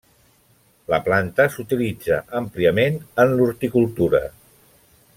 La 0.93 0.99
planta 1.07 1.45
s'utilitza 1.57 2.19
àmpliament 2.41 2.99
en 3.25 3.37
l'horticultura. 3.37 4.27